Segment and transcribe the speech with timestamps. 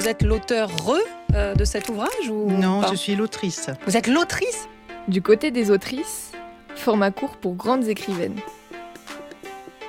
[0.00, 0.96] Vous êtes l'auteur re
[1.34, 3.68] euh, de cet ouvrage ou Non, pas je suis l'autrice.
[3.86, 4.66] Vous êtes l'autrice
[5.08, 6.32] Du côté des autrices,
[6.74, 8.40] format court pour grandes écrivaines.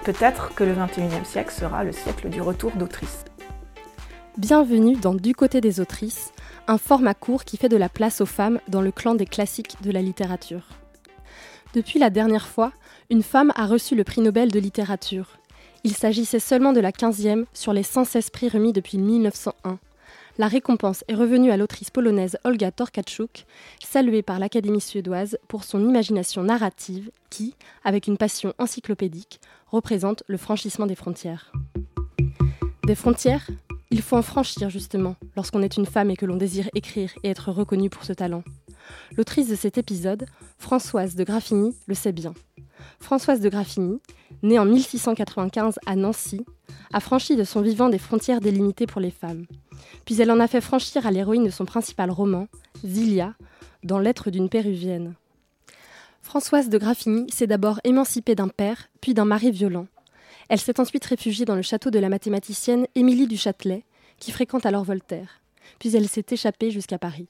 [0.04, 3.24] Peut-être que le 21e siècle sera le siècle du retour d'autrices.
[4.38, 6.34] Bienvenue dans Du côté des autrices,
[6.68, 9.78] un format court qui fait de la place aux femmes dans le clan des classiques
[9.82, 10.68] de la littérature.
[11.74, 12.74] Depuis la dernière fois,
[13.10, 15.38] une femme a reçu le prix Nobel de littérature.
[15.86, 19.80] Il s'agissait seulement de la 15e sur les 116 prix remis depuis 1901.
[20.42, 23.46] La récompense est revenue à l'autrice polonaise Olga Torkachuk,
[23.80, 30.38] saluée par l'Académie suédoise pour son imagination narrative qui, avec une passion encyclopédique, représente le
[30.38, 31.52] franchissement des frontières.
[32.88, 33.52] Des frontières
[33.92, 37.30] Il faut en franchir justement lorsqu'on est une femme et que l'on désire écrire et
[37.30, 38.44] être reconnue pour ce talent.
[39.18, 40.26] L'autrice de cet épisode,
[40.58, 42.34] Françoise de Graffigny, le sait bien.
[43.00, 44.00] Françoise de Graffigny,
[44.42, 46.44] née en 1695 à Nancy,
[46.92, 49.46] a franchi de son vivant des frontières délimitées pour les femmes.
[50.06, 52.48] Puis elle en a fait franchir à l'héroïne de son principal roman,
[52.86, 53.34] Zilia,
[53.84, 55.14] dans Lettres d'une péruvienne.
[56.22, 59.88] Françoise de Graffigny s'est d'abord émancipée d'un père, puis d'un mari violent.
[60.50, 63.84] Elle s'est ensuite réfugiée dans le château de la mathématicienne Émilie du Châtelet,
[64.20, 65.42] qui fréquente alors Voltaire.
[65.80, 67.28] Puis elle s'est échappée jusqu'à Paris.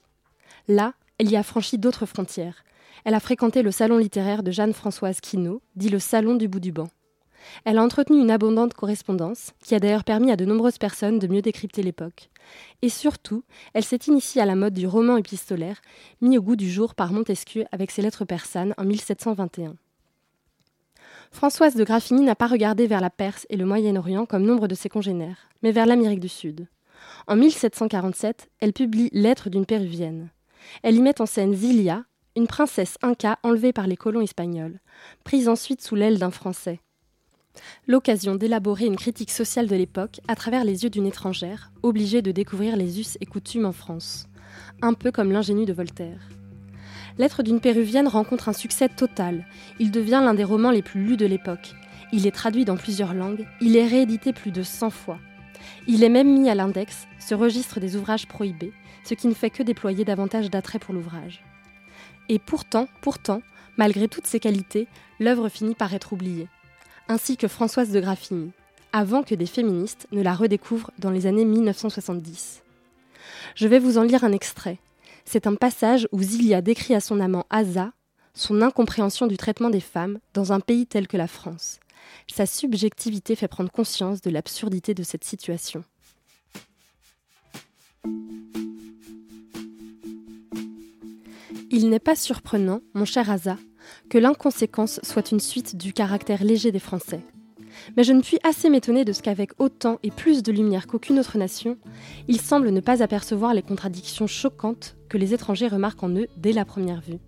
[0.68, 2.64] Là, elle y a franchi d'autres frontières.
[3.04, 6.72] Elle a fréquenté le salon littéraire de Jeanne-Françoise Quinault, dit le salon du bout du
[6.72, 6.88] banc.
[7.64, 11.26] Elle a entretenu une abondante correspondance, qui a d'ailleurs permis à de nombreuses personnes de
[11.26, 12.30] mieux décrypter l'époque.
[12.82, 15.80] Et surtout, elle s'est initiée à la mode du roman épistolaire,
[16.20, 19.74] mis au goût du jour par Montesquieu avec ses lettres persanes en 1721.
[21.30, 24.74] Françoise de Graffigny n'a pas regardé vers la Perse et le Moyen-Orient comme nombre de
[24.74, 26.66] ses congénères, mais vers l'Amérique du Sud.
[27.26, 30.30] En 1747, elle publie Lettres d'une péruvienne.
[30.82, 32.04] Elle y met en scène Zilia,
[32.36, 34.80] une princesse inca enlevée par les colons espagnols,
[35.24, 36.80] prise ensuite sous l'aile d'un Français.
[37.86, 42.32] L'occasion d'élaborer une critique sociale de l'époque à travers les yeux d'une étrangère, obligée de
[42.32, 44.28] découvrir les us et coutumes en France,
[44.80, 46.28] un peu comme l'ingénu de Voltaire.
[47.18, 49.46] Lettre d'une péruvienne rencontre un succès total.
[49.78, 51.74] Il devient l'un des romans les plus lus de l'époque.
[52.12, 55.18] Il est traduit dans plusieurs langues, il est réédité plus de 100 fois.
[55.86, 58.72] Il est même mis à l'index, ce registre des ouvrages prohibés,
[59.04, 61.44] ce qui ne fait que déployer davantage d'attrait pour l'ouvrage.
[62.28, 63.42] Et pourtant, pourtant,
[63.76, 64.86] malgré toutes ces qualités,
[65.20, 66.48] l'œuvre finit par être oubliée,
[67.08, 68.50] ainsi que Françoise de Graffigny,
[68.92, 72.62] avant que des féministes ne la redécouvrent dans les années 1970.
[73.54, 74.78] Je vais vous en lire un extrait.
[75.24, 77.92] C'est un passage où Zilia décrit à son amant Asa
[78.34, 81.80] son incompréhension du traitement des femmes dans un pays tel que la France.
[82.30, 85.84] Sa subjectivité fait prendre conscience de l'absurdité de cette situation.
[91.70, 93.56] Il n'est pas surprenant, mon cher Asa,
[94.12, 97.22] que l'inconséquence soit une suite du caractère léger des Français.
[97.96, 101.18] Mais je ne puis assez m'étonner de ce qu'avec autant et plus de lumière qu'aucune
[101.18, 101.78] autre nation,
[102.28, 106.52] ils semblent ne pas apercevoir les contradictions choquantes que les étrangers remarquent en eux dès
[106.52, 107.20] la première vue.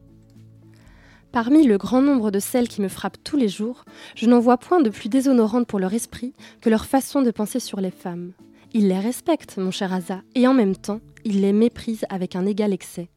[1.32, 4.58] Parmi le grand nombre de celles qui me frappent tous les jours, je n'en vois
[4.58, 8.32] point de plus déshonorante pour leur esprit que leur façon de penser sur les femmes.
[8.74, 12.44] Ils les respectent, mon cher Asa, et en même temps, ils les méprisent avec un
[12.44, 13.08] égal excès.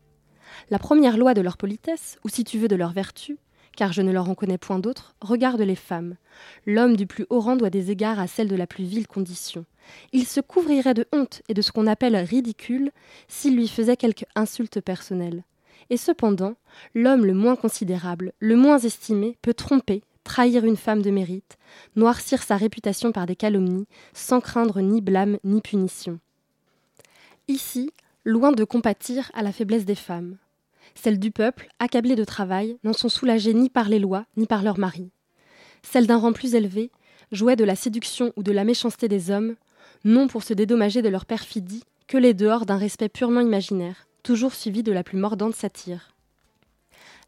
[0.69, 3.37] La première loi de leur politesse, ou si tu veux de leur vertu,
[3.77, 6.15] car je ne leur en connais point d'autre, regarde les femmes.
[6.65, 9.65] L'homme du plus haut rang doit des égards à celle de la plus vile condition.
[10.11, 12.91] Il se couvrirait de honte et de ce qu'on appelle ridicule
[13.27, 15.43] s'il lui faisait quelque insulte personnelle.
[15.91, 16.55] Et cependant,
[16.95, 21.57] l'homme le moins considérable, le moins estimé, peut tromper, trahir une femme de mérite,
[21.95, 26.19] noircir sa réputation par des calomnies, sans craindre ni blâme ni punition.
[27.47, 27.91] Ici,
[28.25, 30.37] loin de compatir à la faiblesse des femmes,
[30.95, 34.63] celles du peuple, accablées de travail, n'en sont soulagées ni par les lois, ni par
[34.63, 35.11] leurs maris.
[35.83, 36.91] Celles d'un rang plus élevé,
[37.31, 39.55] jouaient de la séduction ou de la méchanceté des hommes,
[40.03, 44.53] non pour se dédommager de leur perfidie, que les dehors d'un respect purement imaginaire, toujours
[44.53, 46.11] suivi de la plus mordante satire.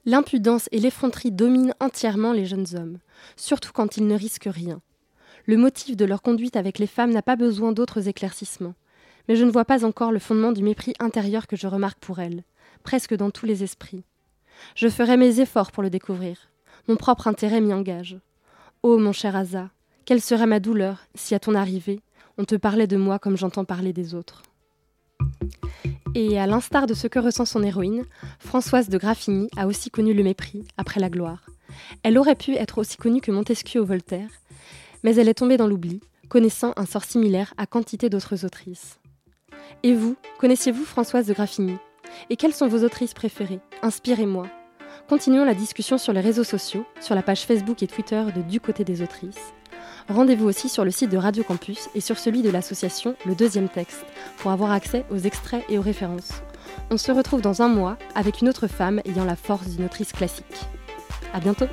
[0.06, 3.00] L'impudence et l'effronterie dominent entièrement les jeunes hommes,
[3.36, 4.82] surtout quand ils ne risquent rien.
[5.46, 8.76] Le motif de leur conduite avec les femmes n'a pas besoin d'autres éclaircissements,
[9.28, 12.20] mais je ne vois pas encore le fondement du mépris intérieur que je remarque pour
[12.20, 12.44] elles,
[12.90, 14.02] presque dans tous les esprits.
[14.74, 16.50] Je ferai mes efforts pour le découvrir.
[16.88, 18.18] Mon propre intérêt m'y engage.
[18.82, 19.70] Ô oh, mon cher Asa,
[20.06, 22.02] quelle serait ma douleur si à ton arrivée,
[22.40, 24.42] on te parlait de moi comme j'entends parler des autres?
[26.16, 28.06] Et à l'instar de ce que ressent son héroïne,
[28.40, 31.46] Françoise de Graffigny a aussi connu le mépris après la gloire.
[32.02, 34.32] Elle aurait pu être aussi connue que Montesquieu ou Voltaire,
[35.04, 38.98] mais elle est tombée dans l'oubli, connaissant un sort similaire à quantité d'autres autrices.
[39.84, 41.78] Et vous, connaissiez-vous Françoise de Graffigny?
[42.30, 43.60] Et quelles sont vos autrices préférées?
[43.82, 44.48] Inspirez-moi.
[45.08, 48.60] Continuons la discussion sur les réseaux sociaux, sur la page Facebook et Twitter de Du
[48.60, 49.54] côté des autrices.
[50.08, 53.70] Rendez-vous aussi sur le site de Radio Campus et sur celui de l'association Le Deuxième
[53.70, 54.06] Texte
[54.38, 56.42] pour avoir accès aux extraits et aux références.
[56.90, 60.12] On se retrouve dans un mois avec une autre femme ayant la force d'une autrice
[60.12, 60.46] classique.
[61.34, 61.68] À bientôt!